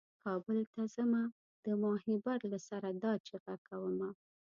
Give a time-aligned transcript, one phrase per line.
[0.23, 1.21] کابل ته ځمه
[1.65, 4.09] د ماهیپر له سره دا چیغه کومه.